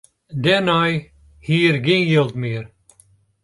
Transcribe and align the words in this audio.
Dêrnei 0.43 0.93
hie 1.45 1.65
er 1.69 1.77
gjin 1.85 2.03
jild 2.11 2.31
mear. 2.41 2.65